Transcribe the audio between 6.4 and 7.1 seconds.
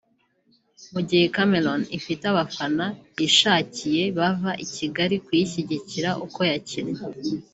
yakinnye